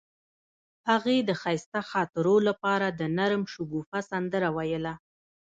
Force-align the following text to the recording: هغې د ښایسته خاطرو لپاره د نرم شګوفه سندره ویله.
هغې 0.89 1.17
د 1.21 1.31
ښایسته 1.41 1.81
خاطرو 1.91 2.35
لپاره 2.47 2.87
د 2.99 3.01
نرم 3.17 3.43
شګوفه 3.53 3.99
سندره 4.09 4.49
ویله. 4.57 4.93